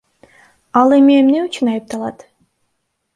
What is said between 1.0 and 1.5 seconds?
эмне